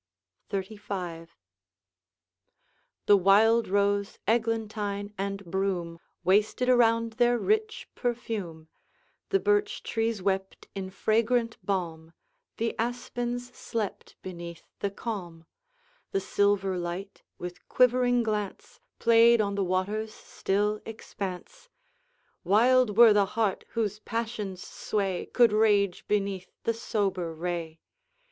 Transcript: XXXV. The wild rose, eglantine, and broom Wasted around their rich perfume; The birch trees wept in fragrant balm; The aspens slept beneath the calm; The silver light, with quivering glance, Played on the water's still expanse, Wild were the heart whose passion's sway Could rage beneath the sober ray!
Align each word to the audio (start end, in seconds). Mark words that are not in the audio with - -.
XXXV. 0.49 1.27
The 3.05 3.15
wild 3.17 3.67
rose, 3.67 4.17
eglantine, 4.27 5.13
and 5.15 5.45
broom 5.45 5.99
Wasted 6.23 6.67
around 6.69 7.13
their 7.13 7.37
rich 7.37 7.87
perfume; 7.93 8.67
The 9.29 9.39
birch 9.39 9.83
trees 9.83 10.19
wept 10.19 10.67
in 10.73 10.89
fragrant 10.89 11.63
balm; 11.63 12.13
The 12.57 12.73
aspens 12.79 13.53
slept 13.55 14.15
beneath 14.23 14.65
the 14.79 14.89
calm; 14.89 15.45
The 16.13 16.19
silver 16.19 16.79
light, 16.79 17.21
with 17.37 17.67
quivering 17.67 18.23
glance, 18.23 18.79
Played 18.97 19.39
on 19.39 19.53
the 19.53 19.63
water's 19.63 20.15
still 20.15 20.81
expanse, 20.83 21.69
Wild 22.43 22.97
were 22.97 23.13
the 23.13 23.25
heart 23.37 23.65
whose 23.73 23.99
passion's 23.99 24.63
sway 24.65 25.27
Could 25.27 25.53
rage 25.53 26.07
beneath 26.07 26.49
the 26.63 26.73
sober 26.73 27.31
ray! 27.35 27.81